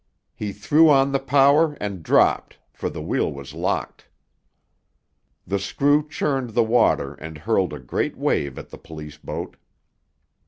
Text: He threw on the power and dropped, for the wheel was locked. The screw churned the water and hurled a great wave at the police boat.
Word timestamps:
He 0.33 0.51
threw 0.51 0.89
on 0.89 1.11
the 1.11 1.19
power 1.19 1.77
and 1.79 2.01
dropped, 2.01 2.57
for 2.73 2.89
the 2.89 3.03
wheel 3.03 3.31
was 3.31 3.53
locked. 3.53 4.07
The 5.45 5.59
screw 5.59 6.09
churned 6.09 6.55
the 6.55 6.63
water 6.63 7.13
and 7.13 7.37
hurled 7.37 7.71
a 7.71 7.77
great 7.79 8.17
wave 8.17 8.57
at 8.57 8.69
the 8.71 8.79
police 8.79 9.19
boat. 9.19 9.57